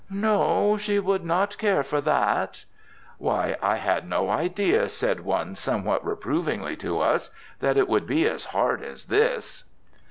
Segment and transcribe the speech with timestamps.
[0.09, 2.65] "No, she would not care for that."
[3.19, 8.25] "Why, I had no idea," said one somewhat reprovingly to us, "that it would be
[8.25, 9.63] as hard as this."